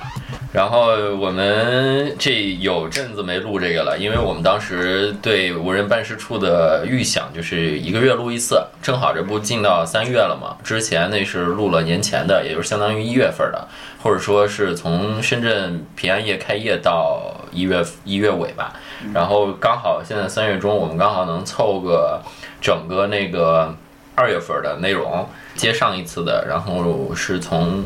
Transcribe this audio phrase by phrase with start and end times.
[0.52, 10.58] 然后我们这有阵子没录这个了，因为我们当时对无人办事处的预想就是一个月录一次，正好这不进到三月了嘛。
[10.62, 13.66] 之前那是录了年前的，也就是相当于一月份的，
[14.02, 18.74] 或者说是从深圳平安夜开业到一月一月尾吧。
[19.14, 22.20] 然后刚好现在三月中，我们刚好能凑个
[22.60, 23.74] 整个那个
[24.14, 27.84] 二月份的内容接上一次的，然后是从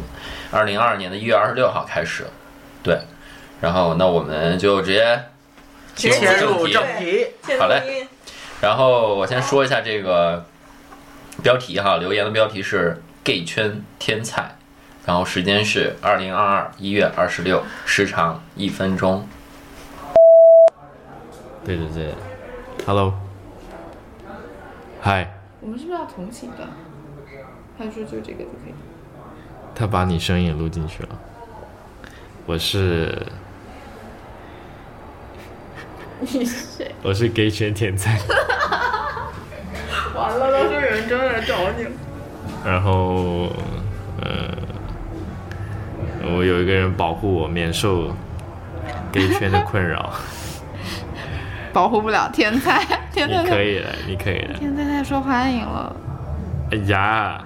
[0.51, 2.25] 二零二二年的一月二十六号开始。
[2.83, 3.01] 对，
[3.61, 5.25] 然后那我们就直接
[5.95, 7.27] 切入正题。
[7.59, 8.07] 好嘞。
[8.61, 10.45] 然后我先说一下这个
[11.43, 14.57] 标题哈，留言的标题是 “gay 圈天才”，
[15.05, 19.29] 然后时间是二零二二一月二十六，时长一分钟。
[21.65, 22.15] 对对对
[22.87, 23.13] ，Hello，
[25.03, 25.35] 嗨。
[25.61, 26.67] 我们是不是要重启的？
[27.77, 28.75] 他说就这个就可以。
[29.79, 31.09] 他把你声音也录进去了。
[32.47, 33.15] 我是，
[36.21, 36.95] 你是谁？
[37.03, 38.19] 我是 gay 圈天才。
[40.17, 41.87] 完了，都是人真来找你。
[42.65, 43.53] 然后，
[44.23, 44.57] 呃，
[46.25, 48.15] 我有一个人保护我免受
[49.13, 50.11] gay 圈的困扰。
[51.75, 52.83] 保护不了天才，
[53.13, 54.55] 天才可以的，你可以的。
[54.55, 55.95] 天才太受欢迎了。
[56.73, 57.46] 哎呀，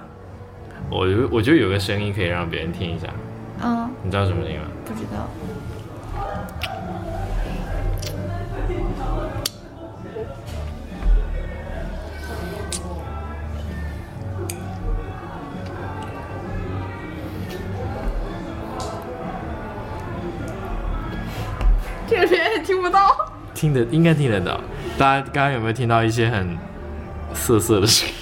[0.91, 3.07] 我我觉得有个声音可以让别人听一下。
[3.63, 3.89] 嗯。
[4.03, 4.65] 你知道什么声音吗？
[4.85, 5.27] 不知道。
[22.07, 23.15] 这个别人也听不到。
[23.53, 24.59] 听得应该听得到。
[24.97, 26.57] 大家刚刚有没有听到一些很
[27.33, 28.15] 涩涩的声音？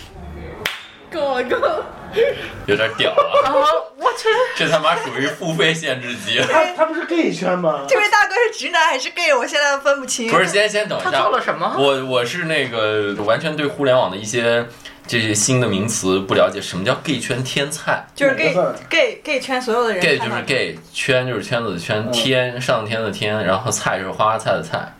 [2.69, 3.49] 有点屌啊！
[4.55, 6.39] 这他妈属于付费限制级。
[6.51, 7.85] 他他不是 gay 圈吗？
[7.87, 9.33] 这位大哥是直男还是 gay？
[9.33, 10.29] 我现在分不清。
[10.29, 11.09] 不是，先先等一下。
[11.11, 11.73] 他做了什么？
[11.77, 14.65] 我我是那个完全对互联网的一些
[15.07, 16.59] 这些新的名词不了解。
[16.61, 18.05] 什么叫 gay 圈天菜？
[18.13, 18.53] 就是 gay
[18.89, 20.01] gay gay 圈所有的人。
[20.01, 24.93] gay 就是 gay 圈就是圈子的圈，天上天的天，然后菜就是花花菜的菜。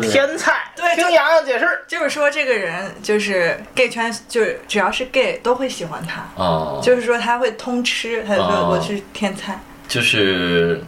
[0.00, 10.82] 天才，对，听洋洋解释，就是说这个人就是 gay 圈，就是只要是 gay 都会喜欢他，哦，就是说他会通吃，他就说我是天才，就是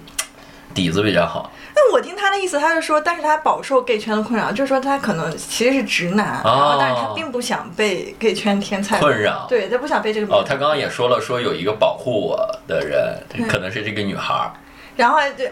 [0.74, 1.52] 底子比较好。
[1.74, 14.50] 那我听他的意思，他是说，但是他饱受 gay 圈的困扰，就是说他可能其实是直男，然后但是他并不想被 gay 圈天才困扰，对他不想被这个哦，他刚刚也说了，说有一个保护我的人，可能是这个女孩，
[14.96, 15.44] 然后就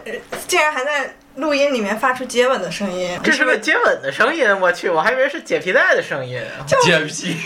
[0.48, 1.14] 竟然还在。
[1.36, 6.40] 录音里面发出接吻的声音，这是个接吻的声音，我去，我还以为是解皮带的声音。
[6.66, 7.36] 解皮，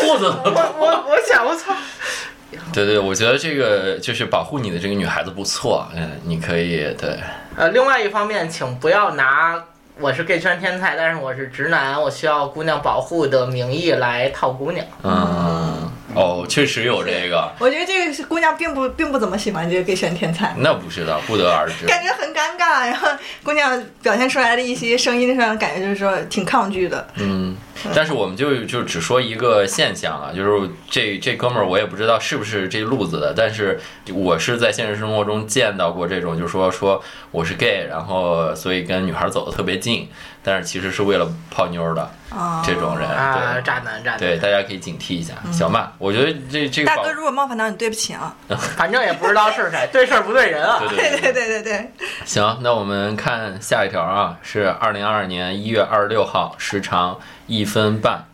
[0.00, 1.72] 裤子 我我我想，我操！
[2.72, 7.18] 对对，我觉得这个就是保护你的这个女孩子不错，嗯，你可以对。
[7.56, 9.62] 呃，另外一方面，请不要拿
[10.00, 14.84] 我是 gay 圈天才，但是我是直男，我需要姑娘保护的名义来套姑娘。
[15.02, 15.92] 嗯。
[16.14, 17.50] 哦，确实有这个。
[17.58, 20.54] 我觉得这个是姑娘并不并不怎么喜欢这个 gay 圈天才。
[20.58, 21.86] 那不知道，不得而知。
[21.86, 23.08] 感觉很尴尬，然后
[23.42, 27.06] 姑娘表现出来的一些声音上感觉就是说挺抗拒的。
[27.16, 27.56] 嗯，
[27.94, 33.78] 但是我们就就只说一个现象啊，就是这这哥们儿我也不知道是不是这路子的，但是
[34.12, 40.08] 我是在现实生活中见到过这种，就是说说我是 gay，然后所以跟女孩走的特别近。
[40.48, 42.10] 但是其实是为了泡妞的
[42.64, 45.34] 这种人，对渣男渣男，对大家可以警惕一下。
[45.52, 48.34] 小曼，我觉得这这个大哥如果冒犯到你，对不起啊。
[48.78, 50.80] 反正也不知道是谁， 对事儿不对人啊。
[50.88, 51.92] 对对对对对。
[52.24, 58.24] 行，那我们看下一条啊，是二零二二年一月二十六号，时长一分半。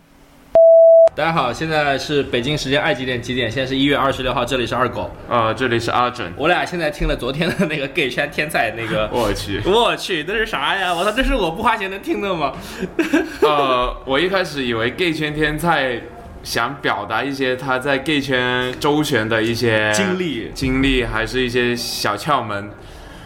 [1.16, 3.48] 大家好，现在是北京时间爱几点几点？
[3.48, 6.32] 现在是一月二十六号，这里是二狗，呃，这里是阿准。
[6.36, 10.92] 我俩现在听了昨天的那个 gay 圈天才那个， 我去，我去，那是啥呀？
[10.92, 12.52] 我操，这是我不花钱能听的吗？
[13.42, 16.00] 呃，我一开始以为 gay 圈天才
[16.42, 22.68] 想表达一些他在 gay 圈周旋的一些经历，经历还是一些小窍门。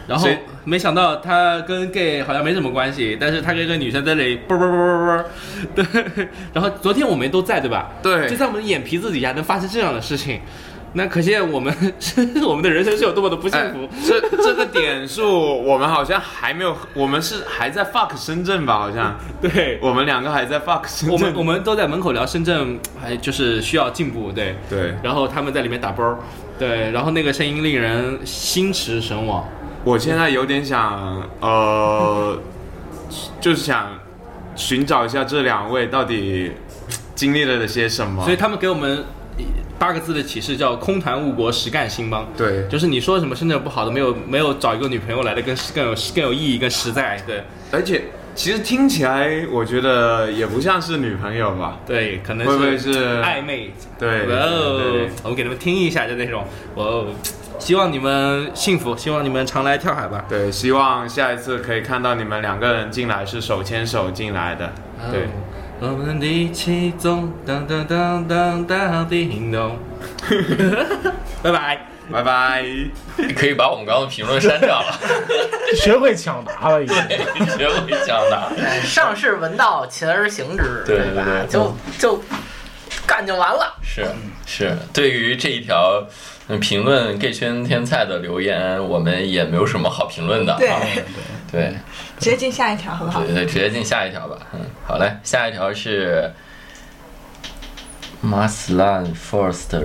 [0.09, 0.27] 然后
[0.65, 5.25] 没想到他跟 gay 好像没什么关系，但是他跟一个女生在那里啵啵啵啵啵，
[5.83, 6.27] 对。
[6.51, 7.91] 然后昨天我们都在，对吧？
[8.01, 8.27] 对。
[8.27, 10.41] 就在我们的眼皮子底下能发生这样的事情，
[10.93, 11.71] 那可见我们
[12.43, 13.87] 我们的人生是有多么的不幸福。
[14.03, 18.79] 这这个点数我们好像还没有，我们是还在 fuck 深圳吧？
[18.79, 19.15] 好像。
[19.39, 19.77] 对。
[19.81, 21.13] 我们两个还在 fuck 深圳。
[21.13, 24.55] 我们我们都在门口聊深圳，还就是需要进步，对。
[24.67, 24.95] 对。
[25.03, 26.17] 然后他们在里面打啵，
[26.57, 26.89] 对。
[26.91, 29.47] 然后那个声音令人心驰神往。
[29.83, 32.37] 我现在有点想，呃，
[33.39, 33.87] 就是想
[34.55, 36.51] 寻找一下这两位到底
[37.15, 38.23] 经历了些什么。
[38.23, 39.03] 所以他们给我们
[39.79, 42.27] 八个字的启示，叫空谈误国，实干兴邦。
[42.35, 47.21] 对，就是你说什么深圳不好的，没有没有找一个女朋友来的更更有更有意义、更实在。
[47.25, 48.03] 对而且
[48.35, 51.79] 其实听起来，我觉得也不像是女朋友吧？
[51.87, 53.71] 对，可能会不会是暧昧？
[53.97, 56.43] 对，哇哦我们给他们听一下，就那种
[56.75, 57.05] 哇哦，
[57.59, 60.25] 希望你们幸福，希望你们常来跳海吧。
[60.27, 64.71] 对，希望下一次可以看到你们两个人进来是手牵手进来的。
[65.11, 65.27] 对，
[65.79, 69.77] 我们一起走，当当当当当叮咚。
[71.43, 71.85] 拜拜。
[72.11, 72.65] 拜拜。
[73.37, 74.97] 可以把我们刚刚的评论删掉了，
[75.75, 76.95] 学会抢答了已经。
[77.55, 78.51] 学会讲的。
[78.63, 82.23] 哎上士闻道，勤而行之，对对吧对就就
[83.07, 83.77] 干就完了。
[83.81, 84.05] 是
[84.45, 86.05] 是，对于这一条
[86.47, 90.55] 嗯评论 gay 圈天菜的留言，我们也没有什么好评论的。
[90.57, 90.79] 对啊
[91.51, 91.73] 对
[92.19, 93.21] 直接进下一条好不好？
[93.23, 94.37] 对对，直接进下一条吧。
[94.53, 96.31] 嗯，好嘞，下一条是
[98.23, 99.79] Maslan First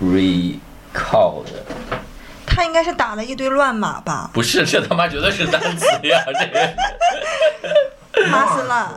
[0.00, 1.46] Recalled，
[2.46, 4.30] 他应该是打了一堆乱码吧？
[4.34, 6.22] 不是，这他妈绝对是单词呀！
[6.26, 6.74] 这个
[8.30, 8.92] 马斯拉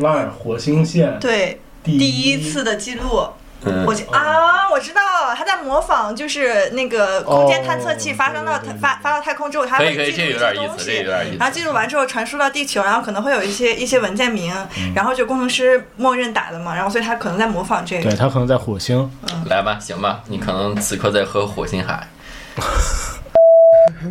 [0.00, 3.28] ，Line 火星线对，第第一次的记录。
[3.66, 5.00] 嗯我记啊，我知道，
[5.34, 11.54] 他在模仿，就是那个空间探测器发生到太发发到太空之后，它可以可以，会记录这有点意思，一些东西这有点意然后。
[11.54, 14.54] 记录完之后传输到地球，然后可能会有一些一些文件名，
[14.94, 18.02] 然后就工程师默认打的嘛，然后所以他可能在模仿这个。
[18.02, 19.10] 对他可能在火星。
[19.46, 22.06] 来吧，行吧，你可能此刻在喝火星海。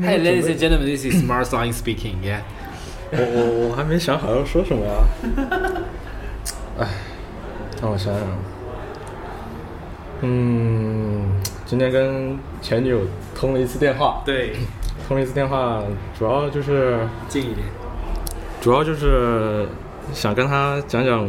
[0.02, 2.16] Hey, ladies and gentlemen, this is Mars Line speaking.
[2.24, 2.40] Yeah.
[3.14, 4.94] 我我我还没想好要说什么呀。
[6.80, 6.88] 哎，
[7.84, 8.24] 让我想想。
[10.22, 11.28] 嗯，
[11.66, 13.02] 今天跟前女友
[13.36, 14.54] 通了一次电话，对，
[15.06, 15.84] 通了一次电话，
[16.18, 16.98] 主要就是
[17.28, 17.68] 近一点。
[18.62, 19.68] 主要就是
[20.14, 21.28] 想跟她讲讲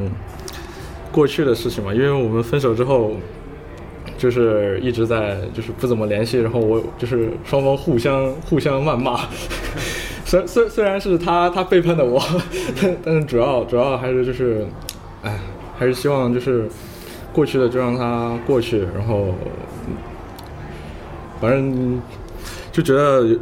[1.10, 3.16] 过去的事情嘛，因为我们分手之后，
[4.16, 9.22] 就是一直在就是不怎么联系，然后我就是双方互相互相谩骂。
[10.24, 12.22] 虽虽虽然是他他背叛的我，
[12.80, 14.64] 但但是主要主要还是就是，
[15.22, 15.36] 哎，
[15.76, 16.68] 还是希望就是
[17.32, 19.34] 过去的就让它过去，然后
[21.40, 22.00] 反正
[22.70, 23.36] 就觉得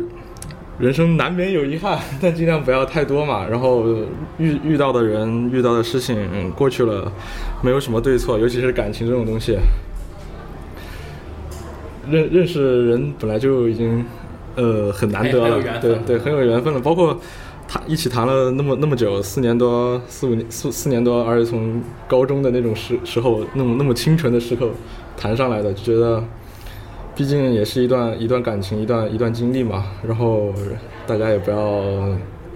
[0.79, 3.47] 人生难免有遗憾，但尽量不要太多嘛。
[3.47, 3.85] 然后
[4.39, 7.13] 遇遇到的人、遇到的事情、嗯过去了，
[7.63, 9.59] 没有什么对错，尤其是感情这种东西。
[12.11, 14.05] 认认识人本来就已经
[14.57, 16.81] 呃很难得了，对对，很有缘分了。
[16.81, 17.21] 包括
[17.73, 24.69] 谈一起谈了那么那么久，四年多、四五年、四四年多，而且从高中的那种时时候，那么那么清纯的时候
[25.17, 26.23] 谈上来的，就觉得。
[27.15, 30.51] 毕竟也是一段一段感情，一段一段经历嘛，然后
[31.07, 31.83] 大家也不要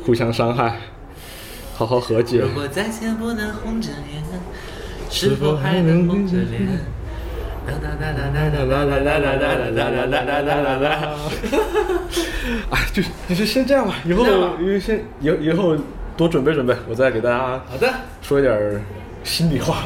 [0.03, 0.81] 互相伤害，
[1.75, 2.41] 好好和解。
[2.41, 4.23] 如果再见不能红着脸，
[5.11, 6.81] 是否还能红着脸？
[7.67, 10.89] 哒哒哒哒哒哒哒哒哒哒哒哒哒哒哒哒哒哒哒。
[12.71, 14.25] 啊，就就是先这样吧，以后
[14.61, 15.77] 因为先以以后
[16.17, 17.93] 多准备准备，我再给大家好的
[18.23, 18.81] 说一点。
[19.27, 19.79] 心里话。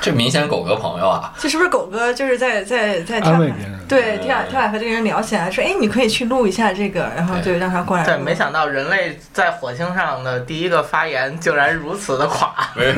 [0.00, 3.78] 这明显狗哥朋友啊，这是不是狗哥就是在在在跳海安慰别人？
[3.88, 8.04] 对，跳海跳海和这个人聊起来，说，哎，你可以去录一下这个，然后就让他过来。
[8.04, 12.52] 对，没想到人类在火星上的第一个发言竟然如此的垮。
[12.74, 12.94] 不是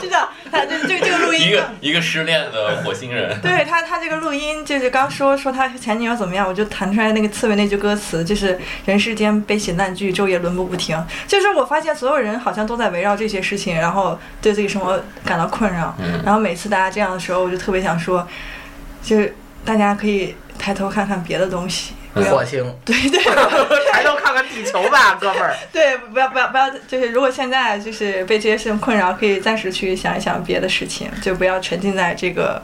[0.00, 3.34] 真的，他这这个这个录音一个一个失恋的火星人。
[3.40, 11.02] 对他，他这个录音就是刚说说他前女友怎么样，我就弹出来那个刺猬那句歌词，就是“人世间悲喜烂剧，昼夜轮播不停”。
[11.28, 15.94] 就是我发现所有人好像都在围绕这些事情，然后对自己生活感到困扰。
[15.98, 18.26] 嗯然后每次大家这样的时候，我就特别想说，
[19.02, 19.34] 就是
[19.64, 21.94] 大家可以抬头看看别的东西。
[22.14, 23.22] 火星， 对对
[23.92, 25.54] 抬头看看地球吧， 哥们儿。
[25.72, 32.62] 对，不要不要不要，就是如果现在就是被这些事情困扰，可以暂时去想一想别的事情，就不要沉浸在这个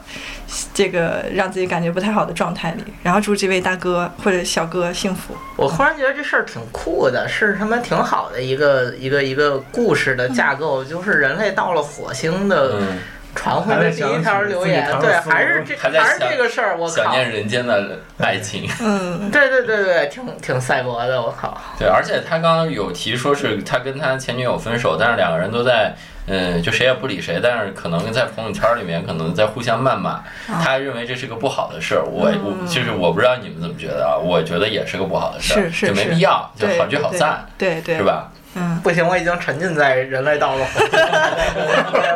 [0.73, 2.83] 这个让自己感觉不太好的状态里。
[3.01, 5.35] 然后祝这位大哥或者小哥幸福。
[5.55, 12.97] 我忽然觉得这事儿挺酷的，是他妈挺好的一个一个一个故事的架构，就是人类到了火星的嗯，
[13.35, 18.69] 传回的第一条留言对，还是这还是这个事儿，我靠想，念人间的爱情。
[18.81, 25.95] 嗯，对对对对，挺挺赛博的，我靠，对，而且他刚刚有提说是他跟他前女友分手，但是两个人都在，
[26.27, 30.21] 嗯，就谁也不理谁，但是可能在朋友圈里面可能在互相谩骂，
[30.63, 32.03] 他认为这是个不好的事儿。
[32.03, 38.03] 我我就是我不知道你们怎么觉得啊，我觉得也是个不好的事儿，是是就没必要，就好聚好散，对对，是？
[38.03, 38.31] 吧？
[38.55, 40.79] 嗯，不行，我已经沉浸在人类到了火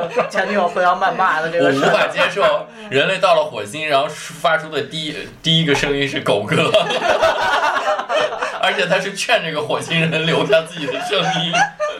[0.09, 1.91] 星， 前女友互相谩骂的这我无个事儿。
[1.91, 6.55] 法接受人类到了火星，然后发出的第一第一个声音是狗哥，
[8.61, 11.51] 而且他是劝这个火星人留下自己的声音。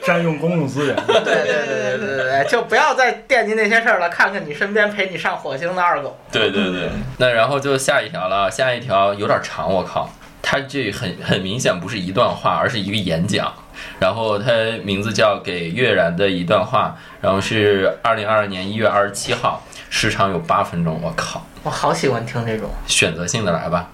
[0.05, 0.93] 占用公共资源。
[1.07, 6.19] 对对对对对对对，就不要再惦记那些事儿了，看看你身边陪你上火星的二狗。
[6.29, 10.09] 对对对，那然后就下一条了，下一条有点长，我靠，
[10.43, 13.51] 它这很很明显不是一段话，而是一个演讲。
[13.99, 14.51] 然后他
[14.83, 22.69] 名字叫《给月然的一段话》，然后是二零二二年一月二十七号，时长有八分钟，我靠，我好喜欢听这种。
[22.85, 23.89] 选择性的来吧，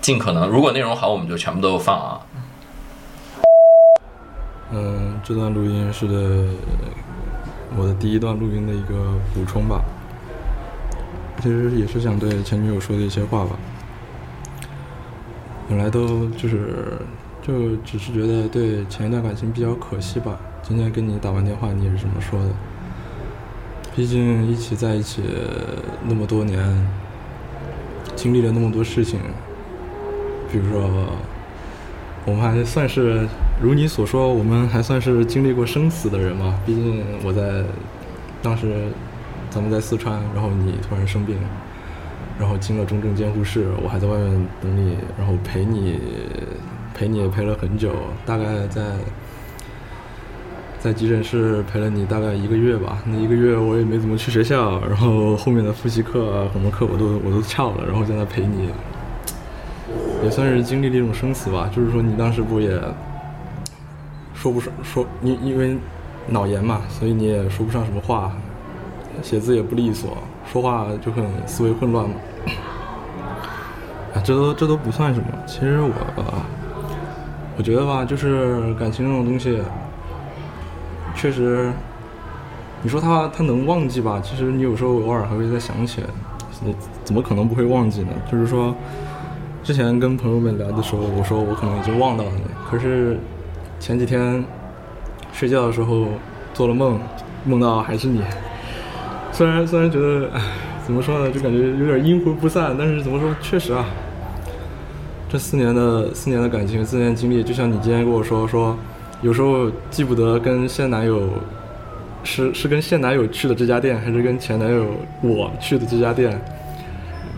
[0.00, 2.20] 尽可能，如果内容好，我们就全部都放啊。
[4.72, 6.14] 嗯，这段录音是的，
[7.76, 9.80] 我的第一段录音的一个补充吧。
[11.42, 13.50] 其实也是想对前女友说的一些话吧。
[15.72, 16.92] 本来都就是，
[17.40, 20.38] 就只是觉得对前一段感情比较可惜吧。
[20.62, 22.50] 今天跟你打完电话，你也是这么说的。
[23.96, 25.22] 毕竟一起在一起
[26.06, 26.62] 那么多年，
[28.14, 29.18] 经历了那么多事情，
[30.52, 30.90] 比如说，
[32.26, 33.26] 我们还算是
[33.58, 36.54] 如你所说，我们还算是经历过生死的人嘛。
[36.66, 37.64] 毕竟我在
[38.42, 38.88] 当时
[39.48, 41.38] 咱们在四川，然后你突然生病，
[42.38, 45.98] 然后进了重症监护室，我还在外面等你，然后陪你
[46.94, 47.92] 陪你陪了很久，
[48.26, 48.82] 大概在
[50.78, 52.98] 在急诊室陪了你大概一个月吧。
[53.06, 58.68] 那一个月我也没怎么去学校，然后后面的复习课啊、什么课我都我都翘了，然后在那陪你。
[60.24, 61.68] 也算是经历了一种生死吧。
[61.74, 62.80] 就是说，你当时不也
[64.34, 65.76] 说不上说，因因为
[66.28, 68.32] 脑炎嘛，所以你也说不上什么话，
[69.20, 70.16] 写字也不利索，
[70.52, 72.14] 说话就很思维混乱嘛。
[74.14, 75.26] 啊，这都这都不算什么。
[75.46, 75.90] 其实我，
[77.56, 79.62] 我觉得吧，就是感情这种东西，
[81.14, 81.72] 确实，
[82.82, 84.20] 你说他他能忘记吧？
[84.22, 86.06] 其实你有时候偶尔还会再想起来，
[86.62, 88.12] 你怎么可能不会忘记呢？
[88.30, 88.74] 就是说。
[89.64, 93.16] 之前跟朋友们聊的时候，我说我可能已经忘到了你，可是
[93.78, 94.44] 前几天
[95.32, 96.08] 睡觉的时候
[96.52, 96.98] 做了梦，
[97.44, 98.20] 梦到还是你。
[99.32, 100.40] 虽然虽然觉得，唉，
[100.84, 103.86] 怎么说呢，就感觉有点阴魂不散，但是怎么说，确实啊，
[105.28, 108.76] 这四年的四年的感情，四年经历，就像你今天跟我说说，
[109.22, 111.30] 有时候记不得跟现男友
[112.22, 114.84] 是是跟现男友去的这家店，还是跟前男友
[115.22, 116.38] 我去的这家店。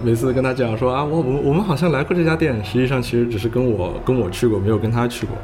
[0.03, 5.37] 每次跟他讲说啊，我我我们好像来过这家店，实际上其实只是跟我跟我去过，没有跟他去过。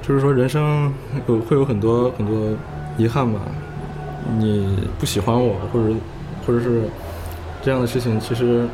[0.00, 0.92] 就是说，人生
[1.26, 2.50] 有会有很多很多
[2.96, 3.40] 遗憾吧。
[4.38, 5.94] 你不喜欢我，或者
[6.46, 6.82] 或者是
[7.62, 8.66] 这样的事情，其实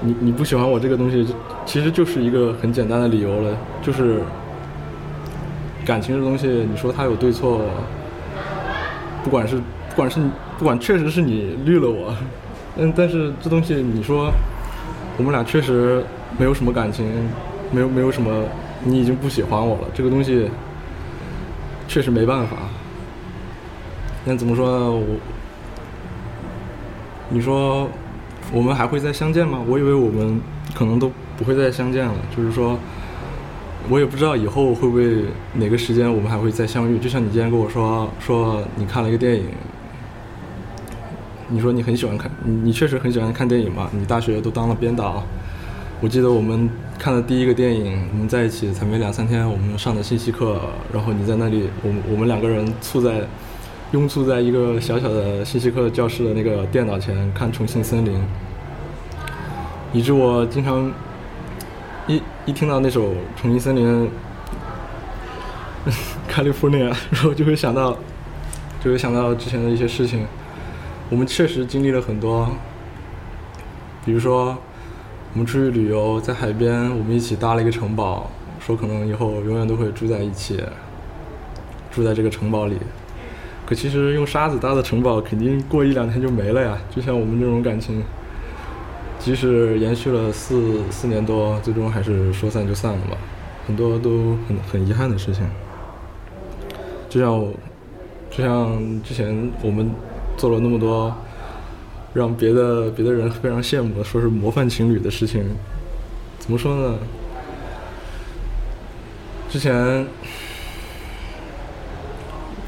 [0.00, 1.26] 你你不喜欢我这个东西，
[1.66, 4.20] 其实就是一个很简单的理由了，就是
[5.84, 7.62] 感情这东西，你说它有对错，
[9.24, 10.30] 不管是不管是你。
[10.60, 12.14] 不管确实是你绿了我，
[12.76, 14.30] 嗯，但是这东西你说
[15.16, 16.04] 我们俩确实
[16.38, 17.06] 没有什么感情，
[17.70, 18.44] 没有没有什么，
[18.84, 20.50] 你已经不喜欢我了，这个东西
[21.88, 22.58] 确实没办法。
[24.24, 24.90] 那怎么说呢？
[24.90, 25.04] 我
[27.30, 27.88] 你说
[28.52, 29.62] 我们还会再相见吗？
[29.66, 30.40] 我以为我们
[30.74, 32.78] 可能都不会再相见了，就是说，
[33.88, 35.24] 我也不知道以后会不会
[35.54, 36.98] 哪个时间我们还会再相遇。
[36.98, 39.44] 就像你今天跟我说说你看了一个电影。
[41.52, 43.90] 你说你很喜欢看，你确实很喜欢看电影嘛？
[43.92, 45.20] 你大学都当了编导，
[46.00, 50.60] 我记得我们看的第一个电影，我们在一起才没两三天，我们上的信息课，
[50.92, 53.22] 然后你在那里，我我们两个人处在，
[53.92, 58.14] 拥簇在一个小小的信息课教室的那个电脑前看《重庆森林》，
[59.92, 60.92] 以致我经常
[62.06, 64.08] 一一听到那首《重庆森林
[66.30, 67.98] 》，California，然后就会想到，
[68.80, 70.24] 就会想到之前的一些事情。
[71.08, 72.48] 我们确实经历了很多，
[74.04, 74.56] 比如说，
[75.32, 78.30] 我们出去旅游，在海边，我们一起搭了一个城堡，
[78.60, 80.62] 说可能以后永远都会住在一起，
[81.90, 82.76] 住在这个城堡里。
[83.70, 86.76] 可其实用沙子搭的城堡，肯定过一两天就没了呀。
[86.94, 88.02] 就像我们这种感情，
[89.18, 93.16] 即使延续了四四年多，最终还是说散就散了吧。
[93.66, 95.48] 很多都很很遗憾的事情。
[97.08, 97.54] 就像我，
[98.30, 99.88] 就像之前我们。
[100.36, 101.14] 做了那么多
[102.14, 105.44] 让别的别的人非常羡慕的，说是模范情侣的事情，
[106.38, 106.98] 怎么说呢？
[109.50, 110.06] 之前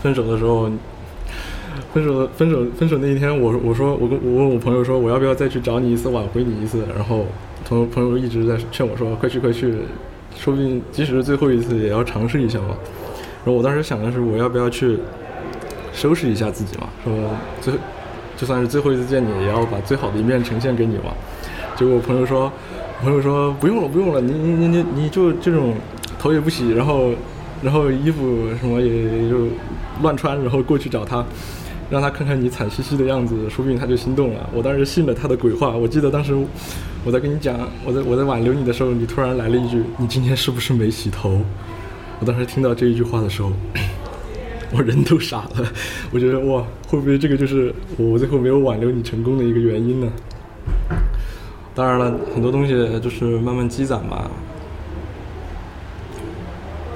[0.02, 0.70] 分手的时候，
[1.92, 6.84] 分手分手分手那一天，我我说我跟我问我朋友说，我要不要再去找你一次，挽回你一次？
[6.94, 7.26] 然后
[7.68, 9.74] 朋朋友一直在劝我说，快去快去，
[10.36, 12.76] 说不定即使是最后一次，也要尝试一下嘛。
[13.44, 14.98] 然后我当时想的是，我要不要去？
[15.94, 17.12] 收拾一下自己嘛，说
[17.60, 17.74] 最
[18.34, 21.12] 就算是最后一次见你，也要把最好的一面呈现给你嘛。
[21.76, 22.50] 结果我朋友说，
[23.02, 25.74] 朋友说不用了，不用了，你你你你你就这种
[26.18, 27.10] 头也不洗，然后
[27.62, 29.48] 然后衣服什么也就
[30.00, 31.22] 乱穿，然后过去找他，
[31.92, 34.48] 让他看看你惨兮兮的样子，说不定他就心动了。
[34.54, 35.76] 我当时信了他的鬼话。
[35.76, 36.34] 我记得当时
[37.04, 41.42] 我在跟你讲，我在我在挽留你的时候，你突然来了一句：“你今天是不是没洗头？”
[42.18, 43.52] 我当时听到这一句话的时候，
[44.72, 45.50] 我人都傻了。
[46.10, 50.10] 我觉得哇，会不会这个就是我最后没有挽留你成功的一个原因呢？
[51.74, 54.30] 当然了，很多东西就是慢慢积攒吧。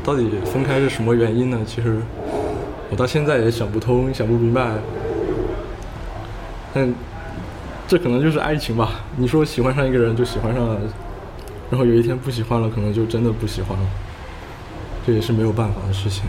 [0.03, 1.59] 到底分开是什么原因呢？
[1.67, 1.99] 其实
[2.90, 4.75] 我到现在也想不通，想不明白。
[6.73, 6.93] 但
[7.88, 9.05] 这可能就是爱情吧。
[9.16, 10.78] 你说喜欢上一个人就喜欢上了，
[11.71, 13.87] 然后有一天不喜欢了，可能就真的不喜欢了。
[15.07, 16.25] 这也是没有办法的事情。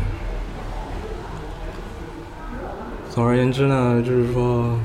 [3.09, 4.77] 总而言之呢，就是说，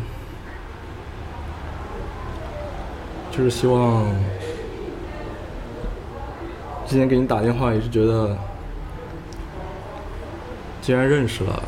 [3.31, 4.07] 就是希望
[6.87, 8.37] 今天给你打电话，也是觉得，
[10.83, 11.63] 既然认识了，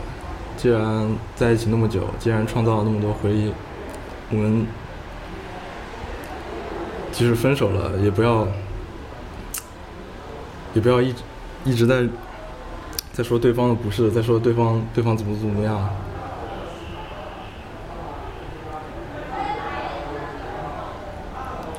[0.56, 3.52] 既然在一起那么久，既然创造了那么多回忆，
[4.28, 4.66] 我们
[7.12, 8.47] 即使分手了，也不要，
[10.75, 11.23] 也不要一直
[11.64, 12.04] 一直在
[13.12, 15.88] 在说对方的不是，在说对方对方怎么怎么样。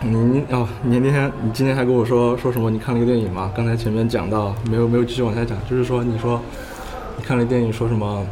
[0.01, 2.70] 您哦，你那天你今天还跟我说说什么？
[2.70, 3.51] 你看了一个电影吗？
[3.54, 6.39] 刚才前面讲到，没有没有继续往下讲，就是说你说
[7.27, 8.24] 看了电影，说什么？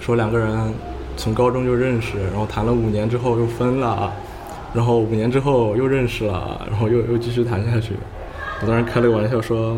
[0.00, 0.72] 说两个人
[1.18, 4.10] 从高中就认识，然后谈了五年之后又分了，
[4.72, 7.92] 然后五年之后又认识了，然后又又继续谈下去。
[8.62, 9.76] 我当时开了个玩笑说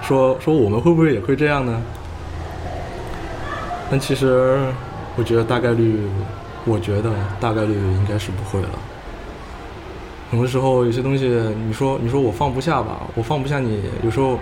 [0.00, 1.82] 说说我们会不会也会这样呢？
[3.90, 4.58] 但其实
[5.16, 6.00] 我觉得大概率，
[6.64, 8.70] 我觉得大概率应该是不会了。
[10.30, 11.28] 很多时候有些东西，
[11.66, 13.82] 你说你说我放不下吧，我放不下你。
[14.02, 14.38] 有时候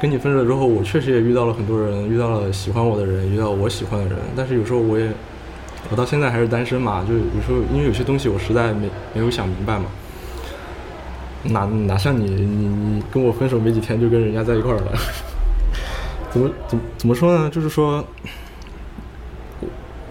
[0.00, 4.18] 跟你分手之后，我确实也遇到了很多人，遇到了喜欢我的人，遇到我喜欢的人。
[4.36, 5.10] 但是有时候我也，
[5.90, 9.86] 我到现在还是单身嘛，就有时候因为有些东西我实在没没有想明白嘛。
[11.44, 14.92] 哪哪像你你你跟我分手没几天就跟人家在一块儿了，
[16.30, 17.48] 怎么怎么怎么说呢？
[17.50, 18.04] 就是说，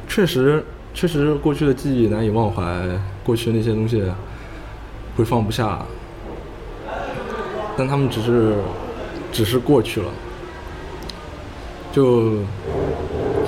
[0.08, 2.64] 确实确实过去的记忆难以忘怀，
[3.24, 4.04] 过去那些东西。
[5.18, 5.80] 会放不下，
[7.78, 8.56] 但他们只是，
[9.36, 10.08] 只是过去了。
[11.92, 12.40] 就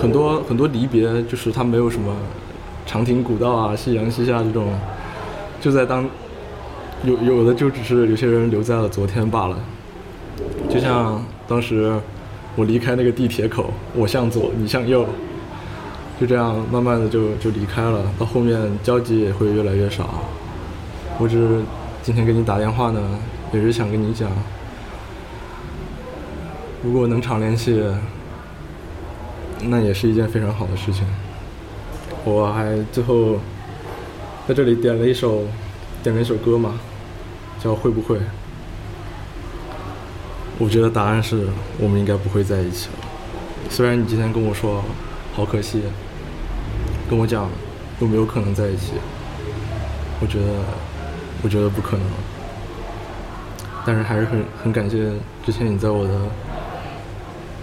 [0.02, 2.13] 很多很多离别，就是他没有什么
[2.86, 4.67] 长亭古道啊、夕阳西下这种，
[5.62, 6.06] 就在当
[7.04, 9.58] 有有的就只是有些人留在了昨天罢了。
[10.69, 11.97] 就像当时
[12.58, 15.06] 我离开那个地铁口，我向左，你向右，
[16.19, 18.04] 就这样慢慢的就就离开了。
[18.19, 20.21] 到后面交集也会越来越少。
[21.19, 21.62] 我只
[22.04, 23.02] 今天给你打电话呢，
[23.54, 24.30] 也是想跟你讲，
[26.84, 27.84] 如果能常联系，
[29.63, 31.06] 那也是一件非常好的事情。
[32.24, 33.38] 我还最后
[34.48, 35.44] 在这里点了一首，
[36.04, 36.80] 点了一首歌嘛，
[37.60, 38.18] 叫《会不会》。
[40.60, 41.48] 我觉得答案是
[41.80, 42.94] 我们应该不会在一起了。
[43.70, 44.84] 虽然你今天跟我说
[45.34, 45.82] 好可惜，
[47.10, 47.50] 跟我讲
[48.00, 48.94] 有没有可能在一起，
[50.22, 50.48] 我觉得。
[51.44, 52.06] 我觉得不可能，
[53.86, 55.12] 但是还是很很感谢
[55.46, 56.20] 之前你在我的，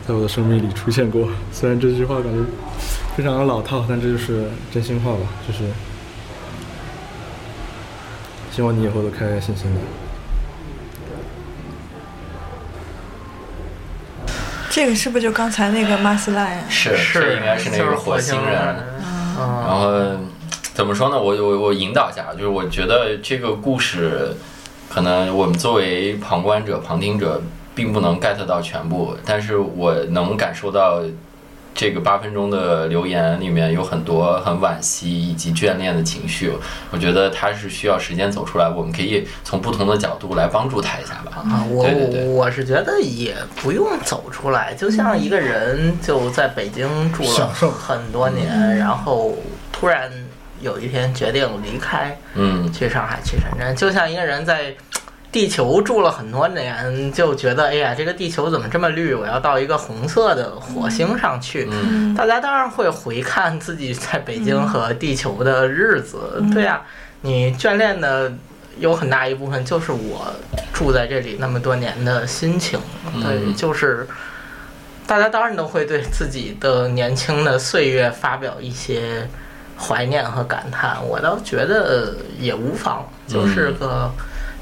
[0.07, 1.29] 在我的生命里出现过。
[1.53, 2.38] 虽然这句话感觉
[3.17, 5.21] 非常的老套，但这就是真心话吧。
[5.47, 5.64] 就是
[8.51, 9.81] 希望你以后都开开心心的。
[14.71, 16.64] 这个是不是就刚才那个马斯拉呀？
[16.69, 18.77] 是是这应该是那个火星人。
[19.37, 19.90] 然后
[20.75, 21.17] 怎么说呢？
[21.17, 24.35] 我我我引导一下，就是我觉得这个故事，
[24.88, 27.40] 可能我们作为旁观者、旁听者，
[27.74, 31.02] 并不能 get 到全部，但是我能感受到
[31.74, 36.52] 这个八分钟的留言里面有很多很惋惜以及眷恋的情绪。
[36.92, 41.42] 我觉得他是需要时间走出来，我们可以从不同的角度来帮助他一下吧。
[41.50, 49.34] 啊，我对对对我是觉得也不用走出来，就像一个人就在北京住了很多年，然后
[49.72, 50.08] 突然
[50.60, 54.72] 有一天决定离开，嗯去上海去深圳，就像一个人在
[55.35, 59.12] 地球住了很多年，就觉得哎呀，这个地球怎么这么绿？
[59.12, 61.68] 我要到一个红色的火星上去。
[61.73, 62.14] 嗯。
[62.14, 66.81] 大家当然会回看自己在北京和地球的日子，对呀、
[67.23, 68.33] 你眷恋的
[68.79, 70.33] 有很大一部分就是我
[70.73, 72.79] 住在这里那么多年的心情，
[73.14, 74.07] 对，嗯就是
[75.05, 79.29] 大家当然都会对自己的年轻的岁月发表一些
[79.77, 84.09] 怀念和感叹，我倒觉得也无妨，就是个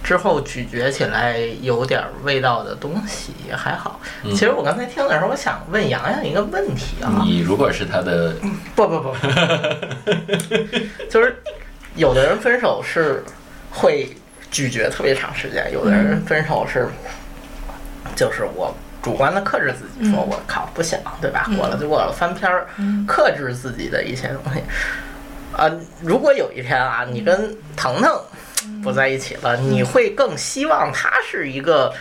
[0.02, 4.00] 之后咀嚼起来有点味道的东西也还好。
[4.24, 8.34] 其实我刚才听的时候，我想问洋洋一个问题啊，你如果是他的，
[8.74, 9.14] 不不不，
[11.08, 11.36] 就是
[11.94, 13.22] 有的人分手是
[13.70, 14.14] 会
[14.50, 16.88] 咀嚼特别长时间，有的人分手是
[18.16, 21.48] 就是我主观的克制自己，说我靠不想，对吧？
[21.56, 22.66] 过了就过了，翻篇儿，
[23.06, 24.60] 克制自己的一些东西。
[25.56, 28.10] 啊，如果有一天啊，你跟腾腾
[28.82, 31.92] 不在一起了，你会更希望他是一个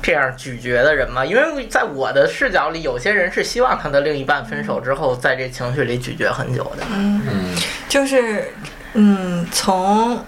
[0.00, 1.24] 这样咀嚼的人吗？
[1.24, 6.84] 因为在我的视角里，有些人是希望他的另一半分手之后，在这情绪里咀嚼很久的。
[6.90, 7.56] 嗯，
[7.88, 8.52] 就是，
[8.94, 10.24] 嗯，从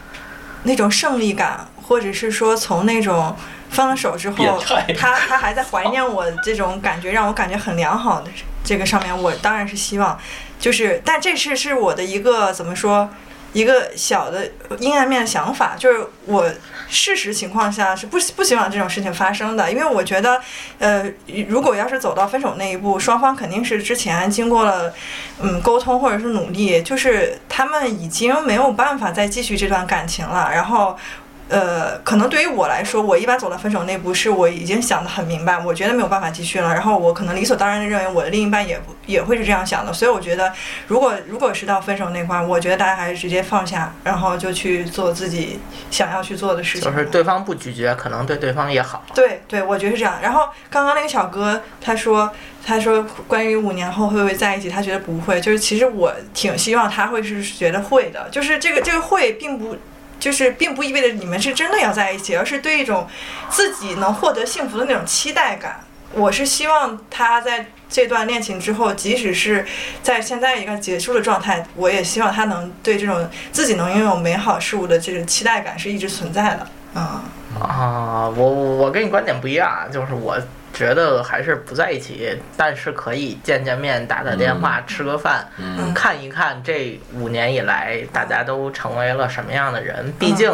[0.65, 3.35] 那种胜利感，或者是说从那种
[3.71, 4.63] 分了手之后，
[4.97, 8.31] 他他还在怀念我这种感觉，让我感觉很良好的
[8.63, 10.19] 这个上面，我当然是希望，
[10.59, 13.11] 就是，但这是是我的一个怎么说，
[13.55, 14.47] 一个小的
[14.81, 16.47] 阴暗面的想法，就是我。
[16.87, 20.41] 事实情况下是不不希望这种事情发生的，因为我觉得，
[20.79, 21.03] 呃，
[21.49, 24.93] 如果要是走到分手那一步，双方肯定是之前经过了，
[25.41, 30.51] 嗯，沟通或者是努力，就是他们已经没有办法再继续这段感情了。
[30.53, 30.97] 然后，
[31.47, 36.73] 呃，可能对于我来说，我一般走到分手那步，是我已经想得很明白，我觉得没有办法继续了。
[36.73, 39.93] 然后我可能理所当然的认为我的另一半也不也会是这样想的。
[39.93, 40.51] 所以我觉得，
[40.89, 46.91] 如果如果是到分手那块儿，我觉得大家还是直接放下，然后就去做自己想要去做的事情。
[46.91, 49.05] 就是对方不拒绝，可能对对方也好。
[49.15, 50.15] 对对，我觉得是这样。
[50.23, 52.33] 然后刚刚那个小哥他说，
[52.65, 55.39] 他说关于五年后会不会在一起，他觉得不会。
[55.43, 58.29] 就是其实我挺希望他会是觉得会的。
[58.31, 59.77] 就是这个这个会并不。
[60.19, 63.07] 就是并不意味着你们是真的要在一起，而是对一种
[63.49, 65.85] 自己能获得幸福的那种期待感。
[66.13, 69.67] 我是希望他在这段恋情之后，即使是
[70.01, 76.67] 在现在一个结束的状态，我也希望他能对这种自己能拥有美好事物的这种期待感是一直存在的。
[76.95, 77.25] 啊、
[77.61, 80.41] 啊，我我跟你观点不一样，就是我
[80.75, 90.13] 觉得还是不在一起，但是可以见见面、打打电话、吃个饭，嗯看一看这五年以来大家都成为了什么样的人。
[90.19, 90.53] 毕竟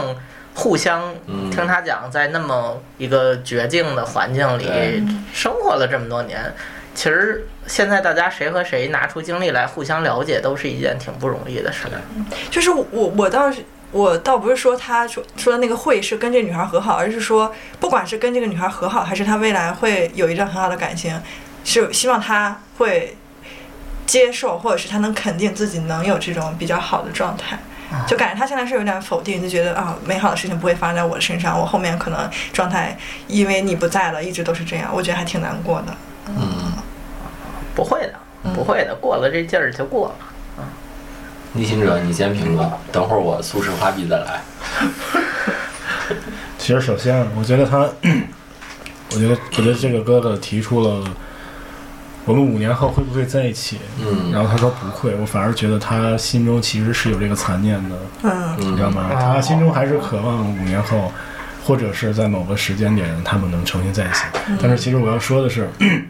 [0.54, 5.02] 互相嗯听他讲，在那么一个绝境的环境里
[5.32, 6.52] 生活了这么多年，
[6.94, 11.92] 其实现在大家谁和谁拿出精力来互相了解，都是一件挺不容易的事儿。
[12.50, 12.84] 就是我
[13.16, 21.20] 我倒是我倒不是说他说说的那个会是跟这女孩和好，而是说不管是跟这个女孩和好，还是他未来会有一段很好的感情，
[21.64, 23.16] 是希望他会
[24.06, 27.58] 接受，或者是他能肯定自己能有这种比较好的状态。
[28.06, 35.86] 就感觉他现在是有点否定，就觉得啊，美好的事情不会发生在我的身上，我后面可能状态因为你不在了，一直都是这样，我觉得还挺难过的。
[36.28, 36.72] 嗯，
[37.74, 38.14] 不会的，
[38.54, 40.14] 不会的，过了这劲儿就过了。
[41.52, 44.40] 逆行者，你先评论，等会儿我苏轼画笔再来。
[46.58, 47.78] 其实首先，我觉得他，
[49.12, 51.02] 我觉得我觉得这个哥哥提出了
[52.26, 59.10] 我们五年后会不会在一起，嗯然后他说不会，我反而觉得他心中其实是有这个残念的，嗯你知道吗？
[59.12, 61.12] 他心中还是渴望五年后，
[61.64, 64.22] 或者是在某个时间点他们能重新在一起。
[64.60, 65.68] 但是其实我要说的是，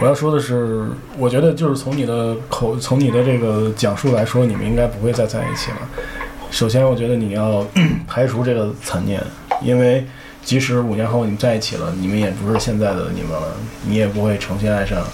[0.00, 0.86] 我要说的是，
[1.18, 5.76] 我觉得就是从你的口，从你的这个讲述来说，你们应该不会再在一起了。
[6.50, 7.64] 首先，我觉得你要
[8.08, 9.22] 排除这个残念，
[9.62, 10.06] 因为
[10.42, 13.54] 即使五年后你们在一起了，你们也不是现在的你们了，
[13.86, 15.04] 你也不会重新爱上，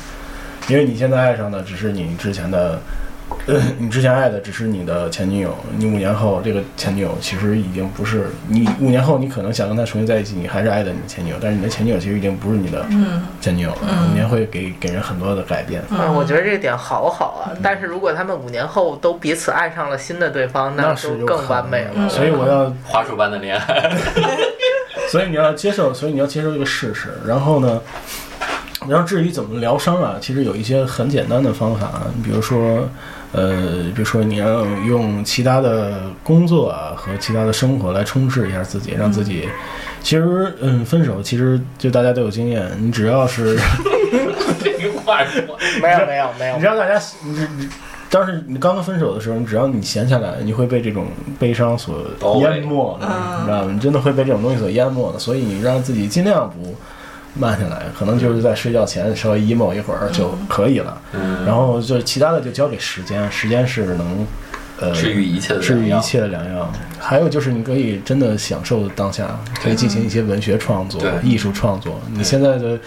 [0.68, 2.78] 因为你现在爱上的只是你之前的，呃，
[3.78, 12.84] 你之前爱的只是你的前女友，你五年后这个前女友其实已经不是你五年后你可能想跟她重新在一起，你还是爱的你的前女友，但是你的前女友其实已经不是你的
[13.40, 15.82] 前女友了，五年会给给人很多的改变。
[15.90, 17.54] 嗯，我觉得这个点好好啊。
[17.62, 22.08] 但是如果他们五年后都彼此爱上了新的对方，那是就更完美了。
[22.08, 23.92] 所以我要花束般的恋爱，
[25.10, 27.10] 所以你要接受，所以你要接受这个事实。
[27.24, 27.80] 然后呢，
[28.88, 32.88] 然后至于怎么疗伤啊，其实有一些很简单的方法，比如说，
[33.36, 39.46] 呃，比如说你要用其他的工作啊和其他的生活来充实一下自己，让自己。
[40.02, 43.58] 其实，嗯，分手其实就大家都有经验，你只要是，
[44.62, 45.42] 这个话说，
[45.82, 47.68] 没有没有没有你知，道大家，你你
[48.08, 51.98] 当时你刚刚分手的时候，你只要你闲下来，你会被这种悲伤所
[52.40, 53.06] 淹没的，
[53.40, 53.70] 你知道吗？
[53.72, 55.18] 你真的会被这种东西所淹没的。
[55.18, 56.74] 所以你让自己尽量不
[57.38, 61.00] 慢下来，可能就是在睡觉前稍微 emo 一会儿就可以了。
[61.12, 64.26] 嗯，然后就其他的就交给时间，时间是能
[64.80, 66.72] 呃治愈一切的治愈一切的良药。
[66.98, 72.00] 还有就是你可以真的享受当下，可以进行一些文学创作、艺术创作。
[72.12, 72.78] 你现在的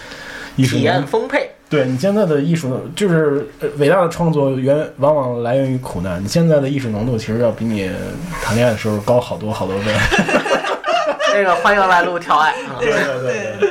[0.56, 1.50] 艺术体验丰沛。
[1.68, 6.20] 对你现在的艺术，就是呃伟大的创作源往往来源于苦难。
[6.20, 7.88] 你现在的艺术浓度其实要比你
[8.42, 9.84] 谈恋爱的时候高好多好多倍。
[11.32, 12.50] 那个欢迎来录调爱。
[12.50, 13.70] 啊对对对对，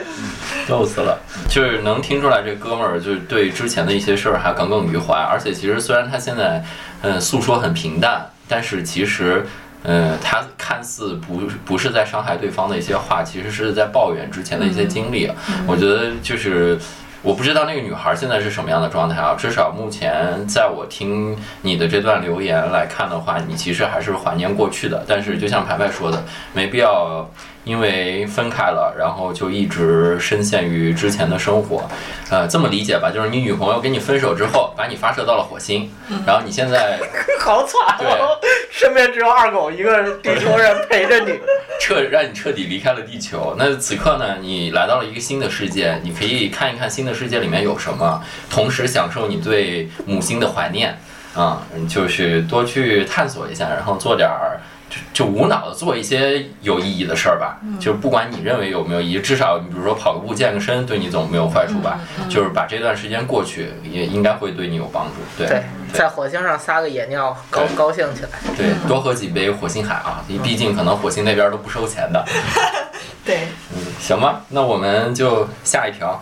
[0.70, 6.64] 逗死了，就是能听出来这哥们儿就是对之前的一些事儿还耿耿于怀，而且其实虽然他现在
[7.02, 9.46] 嗯诉说很平淡，但是其实
[9.84, 15.30] 嗯他看似不不是在伤害对方的一些话，其实是在抱怨之前的一些经历。
[15.68, 16.80] 我觉得就是。
[17.22, 25.04] 我不知道那个女孩现在是什么样的状态啊，至少目前在我听你的这段留言来看的话，你其实还是怀念过去的。
[25.06, 27.30] 但是就像排排说的，没必要
[27.64, 31.88] 因为分开了，然后就一直深陷于之前的生活。
[32.30, 35.92] 呃，这么理解吧，就是你女朋友跟你分手之后，把你发射到了火星，
[36.26, 37.00] 然后你现在
[37.40, 38.40] 好惨哦！
[38.72, 41.40] 身边只有二狗一个地球人陪着你。
[41.82, 43.56] 彻让你彻底离开了地球。
[43.58, 50.98] 那此刻呢，你来到了一个新的世界，你可以看一看新的世界里面有什么，同时享受你对母星的怀念
[51.36, 54.60] 啊、就是多去探索一下，然后做点儿。
[54.90, 62.00] 就就无脑的做一些有意义的事儿吧，就不管你认为有没有意义，至少你比如说跑个步、健个身，对你总没有坏处吧。
[62.28, 65.14] 就是把这段时间过去，也应该会对你有帮助。
[65.38, 68.30] 对对，在火星上撒个野尿，高高兴起来。
[68.58, 72.26] 对，多喝几杯火星海啊，毕竟可能火星那边都不收钱的。
[73.24, 76.20] 对，嗯，行吧，那我们就下一条，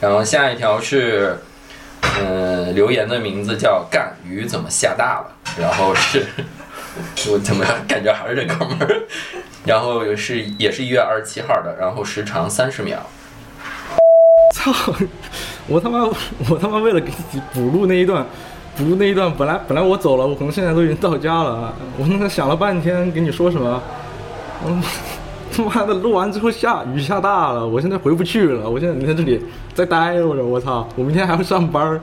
[0.00, 1.38] 然后下一条是，
[2.20, 5.26] 嗯、留言的名字叫“干鱼怎么下大了”，
[5.60, 6.26] 然后是，
[7.30, 9.02] 我怎么感觉还是这哥们儿，
[9.64, 12.98] 然后是也是一月二十七号的，然后时长三十秒，
[14.54, 14.72] 操！
[15.66, 16.04] 我他妈
[16.48, 18.24] 我他妈为了给你补录那一段，
[18.76, 21.74] 补录那一段，本来本来我走了，我可能现在都已经到家了。
[21.98, 23.82] 我他妈想了半天跟你说什么，
[24.64, 24.82] 我
[25.52, 28.70] 他妈的录完之后下雨下大了，我现在回不去了。
[28.70, 30.88] 我现在你在这里再待着，我操！
[30.94, 32.00] 我明天还要上班，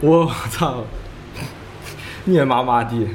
[0.00, 0.84] 我操！
[2.24, 3.08] 灭麻麻的，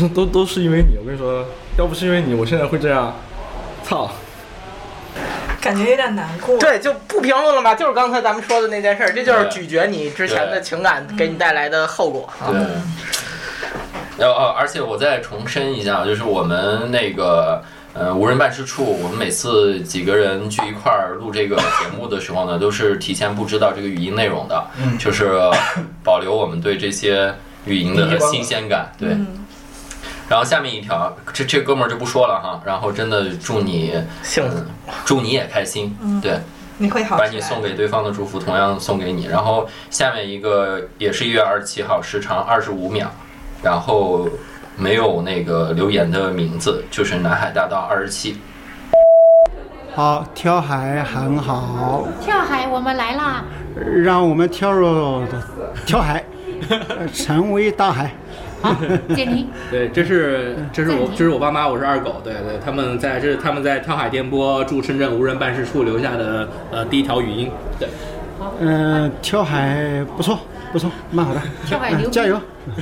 [0.14, 0.96] 都都是因为你。
[0.98, 1.44] 我跟你说，
[1.78, 3.14] 要不是因为你，我现在会这样，
[3.84, 4.10] 操！
[5.60, 6.58] 感觉有点难过。
[6.58, 12.50] 对，就不评论了吧，就是刚才咱们说的那件事儿，这就是咀嚼你之前的情感给你带来的后果啊。
[12.50, 12.60] 对。
[14.18, 17.62] 然后，呃而且我再重申一下，就是我们那个
[17.94, 25.38] 呃无人办事处，我们每次几个人聚一块儿录这个节目的时候呢，都是提前不知道这个语音内容的，嗯就是
[26.02, 27.32] 保留我们对这些
[27.66, 28.92] 语音的新鲜感。
[28.98, 29.10] 对。
[29.10, 29.41] 嗯，
[30.32, 32.58] 然后下面一条，这这哥们儿就不说了哈。
[32.64, 33.92] 然后真的祝你，
[34.22, 34.56] 幸福。
[35.04, 35.94] 祝你也开心。
[36.22, 36.40] 对。
[36.78, 37.18] 你会好。
[37.18, 39.26] 把你送给对方的祝福同样送给你。
[39.26, 43.08] 然后下面一个也是一月二十七号，时长二十五秒，
[43.62, 44.26] 然后
[44.78, 48.38] 没有那个留言的名字，就是南海大道二十七。
[49.94, 53.44] 好，跳海很好，跳海，我们来啦！
[54.02, 55.26] 让我们跳入
[55.84, 56.24] 跳海，
[56.70, 58.10] 呃成为大海。
[58.62, 58.74] 好，
[59.14, 67.88] 建宁， 对，这是这是我这是我爸妈，我是二狗，对对，他们在这是他们在跳海电波驻深圳无人办事处留下的呃第一条语音，对，
[68.60, 70.38] 嗯、跳海不错，
[70.72, 71.40] 不错，蛮好的。
[71.66, 72.40] 跳海牛加油！
[72.74, 72.80] 可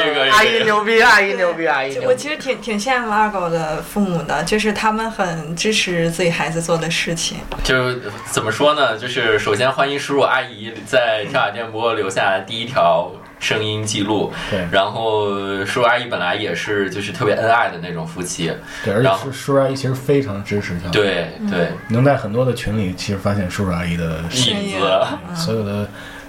[0.00, 1.98] 以可以阿姨牛逼，阿姨牛逼，阿姨。
[2.06, 7.38] 我其实挺挺羡慕二狗的父母的，就是他们很支持自己孩子做的事情。
[7.64, 7.94] 就
[8.30, 8.96] 怎么说呢？
[8.96, 14.32] 就是首先欢迎叔叔阿姨在跳海电波留下第一条声音记录。
[14.50, 15.28] 对然后
[15.64, 18.52] 叔叔阿姨本来也是就是特别恩爱的那种夫妻。
[18.84, 25.06] 对，而且然后叔叔叔阿姨其实非常支持他。，对对，能在很多的群里，其实发现叔叔阿姨的影子。
[25.34, 25.88] 所有的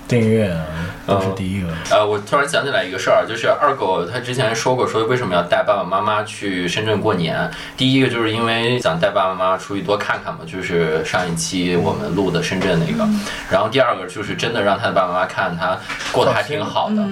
[0.10, 0.66] 订阅啊，
[1.06, 1.68] 都是第一个。
[1.92, 7.48] 呃，我突然想起来一个事儿，就是二狗他之前说过，说为什么要带爸爸妈妈去深圳过年？
[7.78, 13.08] 第一个就是因为想带爸爸妈妈出去多看看嘛，就是上一期我们录的深圳那个。
[13.52, 15.78] 然后第二个就是真的让他的爸爸妈妈看他
[16.12, 17.04] 过得还挺好的，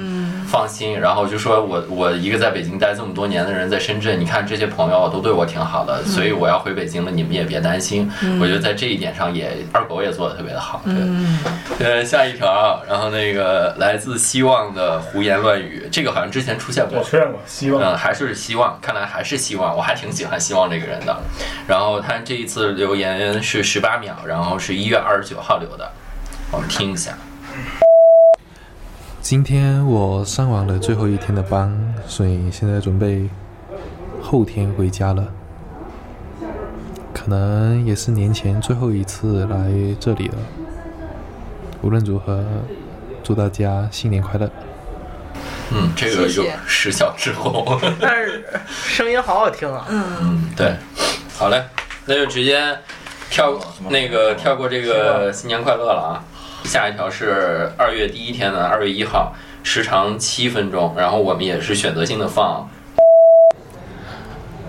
[0.47, 0.99] 放心。
[0.99, 8.09] 然后就说我我一个在北京待这么多年的人，在深圳，你看这些朋友都对我挺好的，所以我要回北京了，你们也别担心。
[8.41, 10.81] 我觉得在这一点上也二狗也做的特别的好。
[11.77, 17.03] 对，呃，下一条啊，然后那个来自希望的胡言乱语，这个好像之前出现过对，。
[17.03, 17.83] 出现过，希望。
[17.83, 21.17] 嗯，还是希望，看来还是希望，我还挺喜欢希望这个人的。
[21.67, 25.91] 然后他这一次留言是十八秒，然后是一月二十九号留的，
[26.51, 27.17] 我们听一下。
[29.19, 33.27] 今天我上完了最后一天的班，所以现在准备
[34.21, 35.27] 后天回家了。
[37.13, 39.69] 可能也是年前最后一次来
[39.99, 40.35] 这里了。
[41.81, 42.43] 无论如何，
[43.23, 44.49] 祝大家新年快乐！
[45.71, 47.79] 嗯，这个有十小时后。
[47.99, 49.85] 但是声音好好听啊。
[49.89, 50.75] 嗯，对，
[51.35, 51.63] 好嘞，
[52.05, 52.77] 那就直接
[53.29, 53.59] 跳
[53.89, 56.23] 那个跳过这个新年快乐了啊。
[56.63, 62.67] 下一条是二月第一天的二月一号，时长七分钟，然后我们也是选择性的放。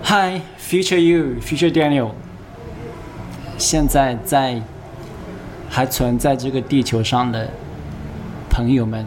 [0.03, 2.11] Hi, future you, future Daniel。
[3.57, 4.61] 现在在
[5.69, 7.49] 还存在这个地球上的
[8.49, 9.05] 朋友们，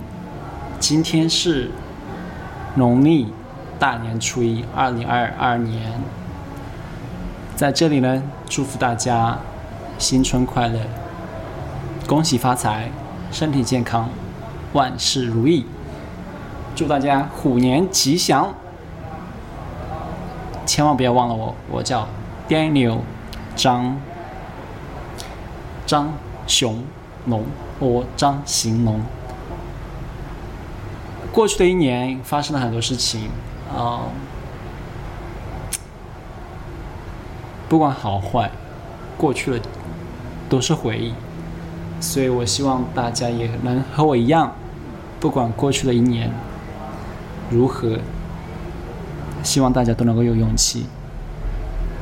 [0.78, 1.70] 今天是
[2.76, 3.26] 农历
[3.78, 6.00] 大年初一，二零二二年。
[7.56, 9.38] 在这里呢，祝福大家
[9.98, 10.78] 新春快乐，
[12.06, 12.90] 恭喜发财，
[13.30, 14.08] 身体健康，
[14.72, 15.66] 万事如意。
[16.74, 18.54] 祝大家虎年吉祥！
[20.64, 22.08] 千万不要忘了我，我叫
[22.48, 23.00] Daniel
[23.54, 24.00] 张
[25.84, 26.12] 张
[26.46, 26.84] 熊
[27.26, 27.44] 龙，
[27.78, 29.00] 我张行龙。
[31.32, 33.30] 过去的一年发生了很多事情
[33.74, 34.02] 啊、
[37.68, 38.50] 不管好坏，
[39.16, 39.58] 过去了
[40.50, 41.14] 都是回忆，
[42.00, 44.52] 所以我希望大家也能和我一样，
[45.18, 46.30] 不管过去的一年
[47.48, 47.98] 如何，
[49.42, 50.84] 希望大家都能够有勇气，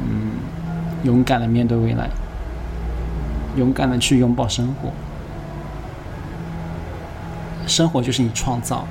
[0.00, 0.33] 嗯，
[1.05, 2.11] 勇敢的面对未来，
[3.56, 4.90] 勇敢的去拥抱生活。
[7.66, 8.86] 生活就是你创造，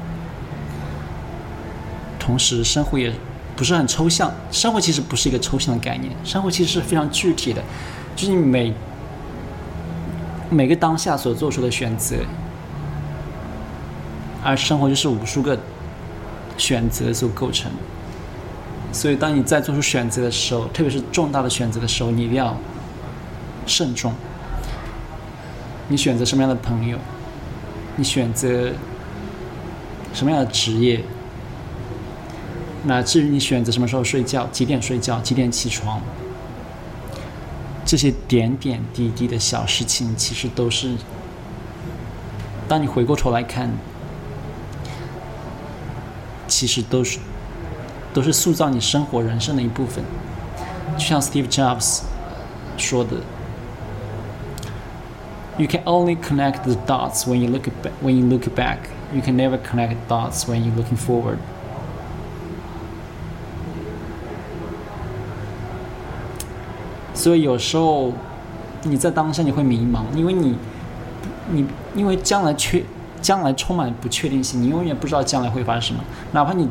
[2.18, 3.14] 同时生活也
[3.56, 4.32] 不是很抽象。
[4.52, 7.62] 生活其实不是一个抽象的概念，生活其实是非常具体的，
[8.16, 8.74] 就是你每
[10.50, 12.16] 每个当下所做出的选择，
[14.42, 15.60] 而生活就是无数个
[16.58, 17.70] 选择所构成。
[18.94, 22.56] 所以，当你在做出选择的时候，特别是重大的选择的时候，你一定要
[23.68, 24.14] 慎重。
[25.90, 26.98] 你选择什么样的朋友？
[27.98, 28.72] 你选择
[30.14, 31.04] 什么样的职业？
[32.86, 36.00] 乃至于你选择什么时候睡觉、几点睡觉、几点起床，
[37.84, 40.96] 这些点点滴滴的小事情，其实都是
[42.68, 43.70] 当你回过头来看，
[46.48, 47.20] 其实都是
[48.14, 50.04] 都是塑造你生活人生的一部分。
[50.98, 52.02] 就像 Steve Jobs
[52.78, 53.18] 说的。
[55.60, 58.78] You can only connect the dots when you look ba- when you look back.
[59.14, 61.38] You can never connect dots when you're looking forward.
[67.14, 68.14] 所以有时候
[68.84, 70.56] 你在当下你会迷茫，因为你
[71.52, 72.82] 你因为将来确
[73.22, 76.00] 将来充满不确定性，你永远不知道将来会发生什么。
[76.32, 76.70] 哪怕你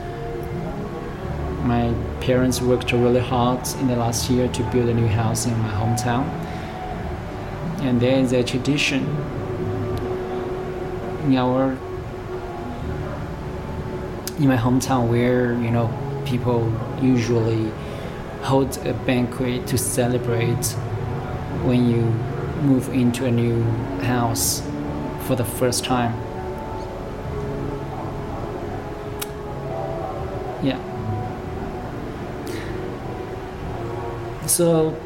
[1.63, 5.57] My parents worked really hard in the last year to build a new house in
[5.59, 6.23] my hometown.
[7.81, 9.03] And there is a tradition
[11.25, 11.77] in our
[14.41, 15.87] in my hometown where you know
[16.25, 17.71] people usually
[18.41, 20.65] hold a banquet to celebrate
[21.63, 22.01] when you
[22.63, 23.61] move into a new
[24.01, 24.61] house
[25.27, 26.13] for the first time.
[30.63, 30.79] Yeah.
[34.47, 34.99] So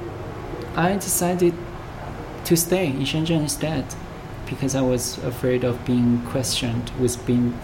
[0.75, 1.53] I decided
[2.45, 3.85] to stay in Shenzhen instead
[4.45, 7.57] because I was afraid of being questioned with being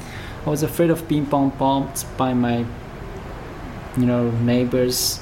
[0.43, 2.65] I was afraid of being bomb- bombed by my,
[3.95, 5.19] you know, neighbors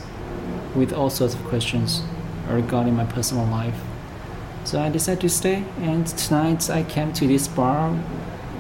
[0.74, 2.02] with all sorts of questions
[2.48, 3.76] regarding my personal life.
[4.64, 7.98] So I decided to stay, and tonight I came to this bar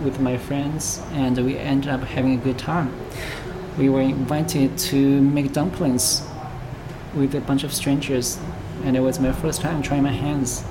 [0.03, 2.93] with my friends, and we ended up having a good time.
[3.77, 6.27] We were invited to make dumplings
[7.15, 8.37] with a bunch of strangers,
[8.83, 10.65] and it was my first time trying my hands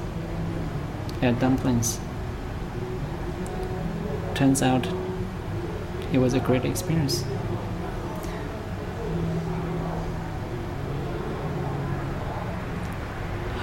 [1.23, 1.99] at dumplings.
[4.35, 4.87] Turns out
[6.12, 7.24] it was a great experience.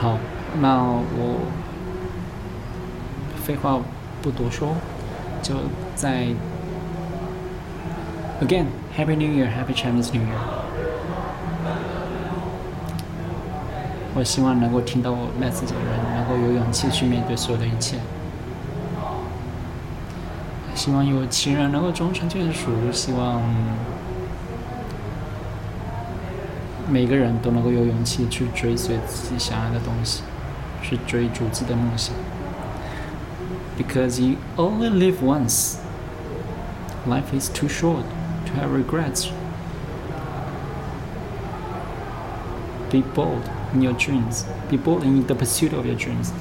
[0.00, 0.16] 好，
[0.60, 1.40] 那我
[3.44, 3.78] 废话
[4.22, 4.74] 不多说，
[5.42, 5.54] 就
[5.94, 6.28] 在
[8.40, 8.64] again
[8.96, 10.38] Happy New Year, Happy Chinese New Year。
[14.12, 17.96] 我希望能够听到我 message 的人能够有勇气去面对所有的一切。
[20.74, 23.42] 希望有情人能够终成眷属，希望
[26.88, 30.22] 每个人都能够有勇气去追随自己想要的东西，
[30.82, 32.14] 去追逐自己的梦想。
[33.78, 35.76] Because you only live once.
[37.08, 38.04] Life is too short
[38.46, 39.28] to have regrets.
[42.90, 44.44] Be bold in your dreams.
[44.68, 46.32] Be bold in the pursuit of your dreams.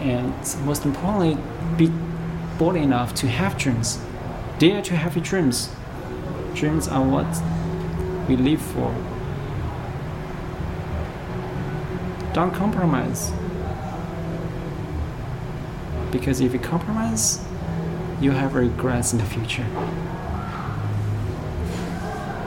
[0.00, 0.32] And
[0.64, 1.36] most importantly,
[1.76, 1.90] be
[2.59, 3.99] bold enough to have dreams.
[4.59, 5.69] Dare to have your dreams.
[6.53, 7.25] Dreams are what
[8.27, 8.93] we live for.
[12.33, 13.31] Don't compromise.
[16.11, 17.39] Because if you compromise,
[18.19, 19.65] you have regrets in the future.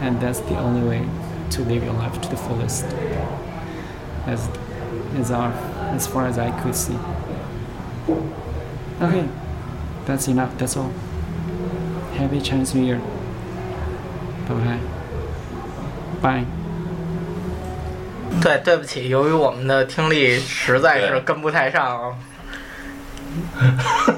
[0.03, 1.09] And that's the only way
[1.53, 2.85] to live your life to the fullest.
[4.27, 4.47] As,
[5.17, 5.53] as, our,
[5.95, 6.99] as far as I could see.
[9.01, 9.29] Okay,
[10.07, 10.91] that's enough, that's all.
[12.19, 12.99] Happy Chinese New Year.
[14.49, 14.55] Bye
[16.21, 16.41] bye.
[16.41, 16.45] Bye.
[18.41, 22.17] 对，对不起，由于我们的听力实在是跟不太上，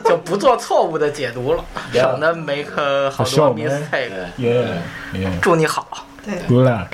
[0.05, 4.11] 就不做错误的解读了，省得 make 好 For 多 mistake。
[4.39, 4.79] Yeah,
[5.13, 5.41] yeah.
[5.41, 6.07] 祝你好。
[6.25, 6.89] 对 Good luck.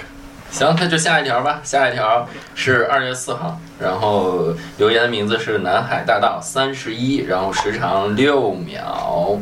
[0.51, 1.61] 行，那就下一条吧。
[1.63, 9.39] 下一条是二月四号，然后留言的名字是南海大道三十一，然后时长六秒。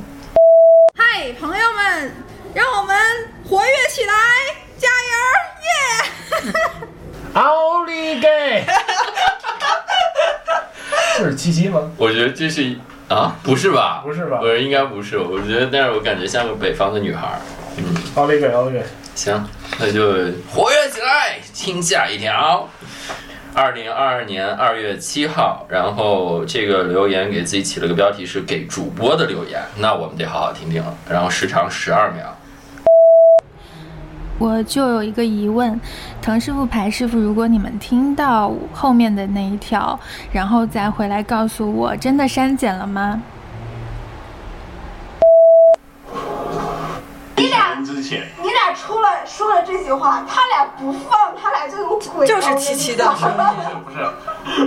[0.96, 2.12] 嗨，朋友们，
[2.54, 2.94] 让我们
[3.48, 4.12] 活跃起来，
[4.76, 4.86] 加
[6.44, 6.52] 油，耶！
[7.34, 8.64] 奥利给！
[11.16, 11.90] 这是七七吗？
[11.96, 12.76] 我觉得这是
[13.08, 14.02] 啊，不是吧？
[14.04, 17.40] 不是吧我觉得应该不是，我觉得，但是我感觉像个北方的女孩儿。
[17.78, 18.84] 嗯，奥利给，奥利给。
[19.18, 19.44] 行，
[19.80, 20.12] 那就
[20.48, 22.68] 活跃起来，听下一条。
[23.52, 30.94] 二零二二年二月七号，然后这个留言给自己起了个标题是给主播的留言，那我们得好好听听了。
[31.10, 32.32] 然后时长十二秒。
[34.38, 35.80] 我就有一个疑问，
[36.22, 39.98] 滕师傅、排师傅，如果你们听到后面的那一条，
[40.30, 43.20] 然后再回来告诉我，真的删减了吗？
[47.34, 52.26] 你俩之前，你俩出来说了这句话，他俩不放，他俩就有鬼。
[52.26, 53.36] 就是七七的声音。
[53.84, 53.98] 不是，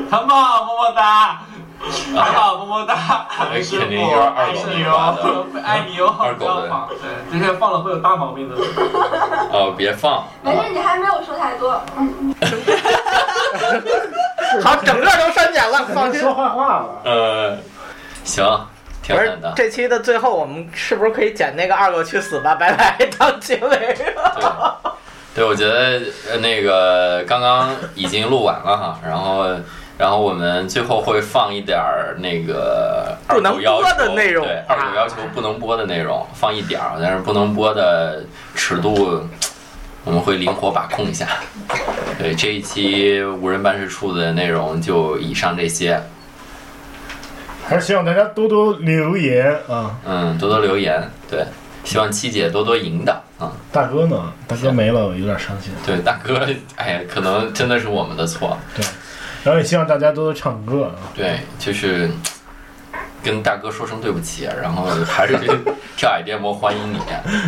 [0.10, 1.42] 很棒，么么哒，
[2.14, 3.86] 很好，么么哒，肯师傅，
[4.36, 6.98] 爱你发的哦，爱你哟，二狗的不要放，对，
[7.32, 8.56] 这些放了会有大毛病的。
[9.52, 10.24] 哦，别放。
[10.42, 11.80] 没事，你还没有说太多。
[11.98, 12.36] 嗯，
[14.64, 16.20] 好，整个都删减了，放心。
[16.20, 16.86] 说坏话了。
[17.04, 17.58] 呃，
[18.24, 18.44] 行，
[19.16, 19.54] 挺不是。
[19.56, 23.98] 这期的最后，我们是不是可以剪那个二狗去死吧，拜拜当结尾？
[25.34, 29.46] 对，我觉得呃那个刚刚已经录完了哈，然后
[29.98, 39.26] 然后我们最后会放一点儿那个二不能狗要求播的内容对，二狗要求不能播的内容放一点儿，但是不能播的尺度
[40.04, 41.28] 我们会灵活把控一下。
[42.20, 46.02] 对，这一期无人办事处的内容就以上这些，
[47.72, 49.96] 还是希望大家多多留言啊。
[50.06, 51.46] 嗯，多多留言，对，
[51.86, 53.54] 希望七姐多多引导啊。
[53.72, 54.34] 大哥呢？
[54.46, 55.72] 大哥没了，我有点伤心。
[55.86, 56.46] 对，大哥，
[56.76, 58.58] 哎呀，可能真的是我们的错。
[58.76, 58.86] 对，
[59.46, 60.92] 然后也希望大家多多唱歌啊。
[61.16, 62.12] 对，就是
[63.24, 65.38] 跟大哥说声对不起，然后还是
[65.96, 66.98] 跳海电波欢迎你。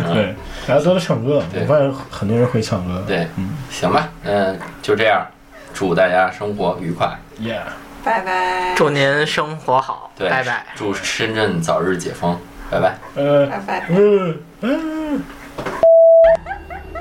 [0.06, 0.34] 嗯、对，
[0.66, 1.42] 大家多多唱歌。
[1.54, 3.04] 我发现很多人会唱歌。
[3.06, 5.26] 对，嗯，行吧，嗯、就这样，
[5.74, 7.14] 祝大家生活愉快。
[7.38, 7.60] Yeah，
[8.04, 8.74] 拜拜。
[8.76, 10.66] 祝您生活好，对，拜拜。
[10.74, 12.38] 祝深圳早日解封，
[12.70, 12.98] 拜拜。
[13.14, 13.86] 呃，拜拜。
[13.88, 15.22] 嗯嗯。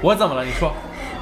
[0.01, 0.45] 我怎么了？
[0.45, 0.73] 你说。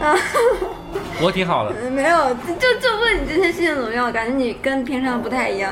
[1.22, 1.76] 我挺好的。
[1.82, 4.12] 嗯没有，就就问你这件事情怎么样？
[4.14, 5.72] 感觉你跟平常不太一样。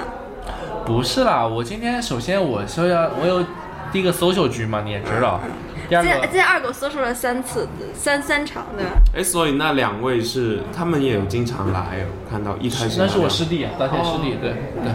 [0.86, 3.44] 不是啦，我今天首先我是要我有
[3.92, 5.40] 第一个 social 局嘛，你也知道。
[5.42, 8.92] 第二今天今天二狗搜出了三次，三三场对吧？
[9.16, 14.52] 哎，所以那两位是他们也有经常来，我看到一开始那是我师弟啊，大天师弟，对
[14.84, 14.92] 对。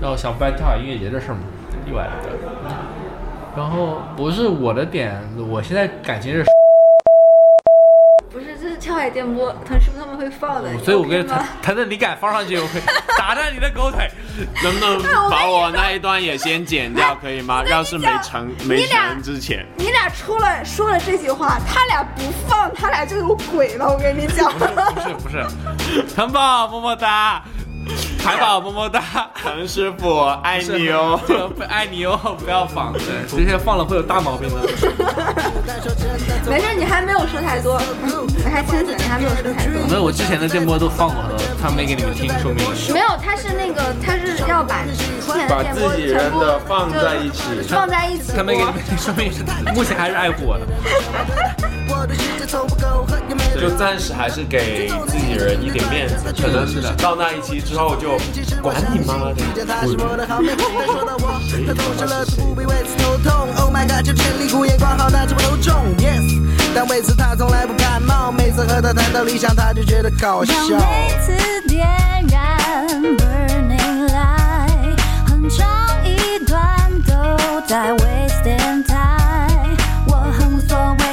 [0.00, 1.38] 然后想办跳海音乐节的事嘛，
[1.88, 2.30] 意外的。
[3.56, 6.44] 然后不是我的点，我现在感情是，
[8.98, 10.76] 这是跳海电波，腾师傅他们会放的。
[10.78, 12.80] 所以我跟吗他他的灵感放上去，我会
[13.16, 14.10] 打断你的狗腿。
[14.62, 17.64] 能不能把我那一段也先剪掉，可以吗？
[17.66, 23.88] 要是没成没成之前，你俩出了说了这句话，他俩不放，他俩就有鬼了。
[23.88, 25.44] 我跟你讲，不是不是，
[26.14, 27.42] 糖宝么么哒，
[28.18, 29.02] 海宝么么哒，
[29.42, 31.18] 陈师傅爱你哦，
[31.56, 34.56] 不爱你哦，不要放，对，这些放了会有大毛病的。
[36.48, 39.86] 没事，你还没有说太多，嗯你还清醒，你还没有说太多。
[39.88, 44.94] 没有，我之前的电波都放过了，他没给你们听，说明没有，他是那个，他是要把之
[45.32, 48.64] 前的把电波自己人全部的放在一起，放在一起他没给你。
[48.64, 49.32] 们听，说明
[49.74, 50.66] 目前还是爱护我的。
[53.60, 58.16] 就暂时还是给自己人一点面子，可能是的到那一期之后就
[58.62, 59.42] 管你妈的。
[62.36, 63.32] 不必为此头痛。
[63.56, 65.74] Oh my god，就全力苦眼光好，那这么头重。
[65.98, 66.40] Yes，
[66.72, 68.30] 但为此他从来不感冒。
[68.30, 70.54] 每次和他谈到理想，他就觉得搞笑。
[70.70, 71.32] 让每次
[71.66, 71.84] 点
[72.28, 75.66] 燃 burning light，很长
[76.04, 79.17] 一段都在 wasting time。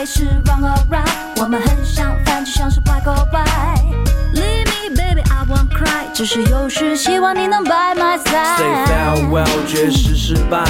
[0.05, 3.74] 是 wrong or right，我们很相反，就像是 black or white。
[6.15, 8.85] 只是有时希望你能 by my Say side。
[8.87, 10.63] farewell，绝世失败。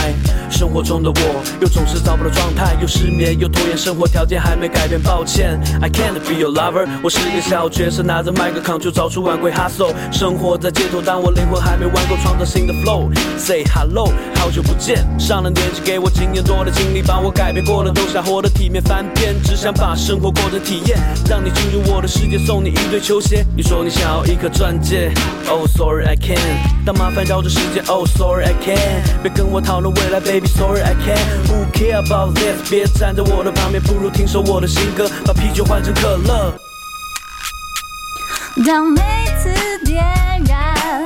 [0.49, 6.87] 生活中的我，又总是找不到状态，又失眠，又拖延，生活条件还没改变，抱歉，I can't be your lover。
[7.03, 9.93] 我是个小角色，拿着麦克康就找出晚归 hustle。
[10.11, 13.07] 生活在街头，但我灵魂还没玩够，创造新的 flow。
[13.37, 20.97] Say hello，好久不见，上了年纪，给我经验多的经历，把我改变过的都想活得体面翻篇，只想把生活过成体验，
[21.29, 23.45] 让你进入我的世界，送你一对球鞋。
[23.55, 25.11] 你说你想要一颗钻戒
[25.49, 26.85] ，Oh sorry I can't。
[26.85, 29.21] 当麻烦绕着时间，Oh sorry I can't。
[29.21, 31.47] 别跟我讨论未来，Baby sorry I can't。
[31.47, 32.69] Who care about this？
[32.69, 36.53] 别站在我的旁边，不如听首我的新歌，把啤酒换成可乐。
[38.65, 39.01] 当每
[39.41, 40.03] 次点
[40.45, 41.03] 燃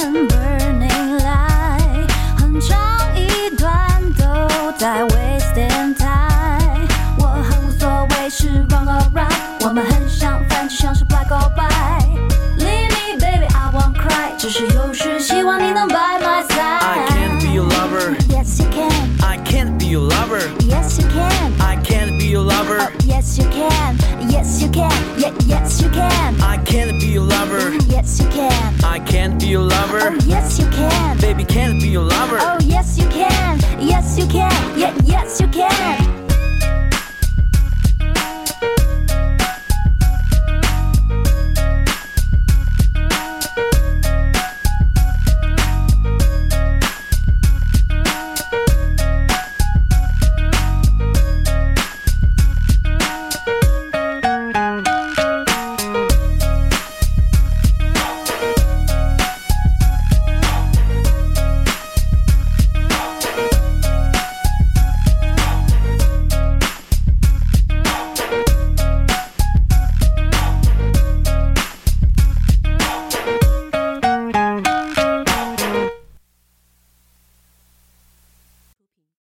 [14.98, 16.42] 是有时希望你能 by my
[16.80, 17.46] I can't side。
[17.46, 18.16] be your lover。
[18.28, 18.90] Yes you can。
[19.22, 20.40] I can't be your lover。
[20.66, 21.52] Yes you can。
[21.60, 22.90] I can't be your lover。
[23.06, 23.96] Yes you can.
[24.28, 24.90] Yes you can.
[25.16, 26.40] Yeah, yes you can.
[26.40, 27.74] I can't be your lover。
[27.88, 28.74] Yes you can.
[28.84, 30.10] I can't be your lover。
[30.10, 31.18] Oh yes you can.
[31.20, 32.38] Baby can't be your lover。
[32.40, 33.60] Oh yes you can.
[33.78, 34.50] Yes you can.
[34.76, 36.17] Yeah, yes you can.